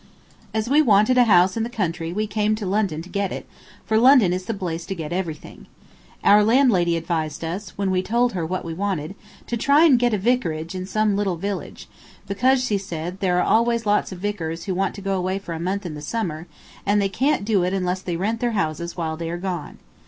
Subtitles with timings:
[0.51, 3.47] As we wanted a house in the country we came to London to get it,
[3.85, 5.67] for London is the place to get everything.
[6.23, 9.13] Our landlady advised us, when we told her what we wanted,
[9.45, 11.87] to try and get a vicarage in some little village,
[12.27, 15.53] because, she said, there are always lots of vicars who want to go away for
[15.53, 16.47] a month in the summer,
[16.83, 19.77] and they can't do it unless they rent their houses while they are gone.